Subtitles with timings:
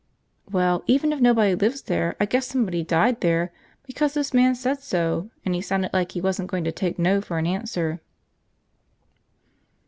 [0.51, 3.53] "Well, even if nobody lives there, I guess somebody died there
[3.85, 7.21] because this man said so and he sounded like he wasn't going to take no
[7.21, 8.01] for an answer."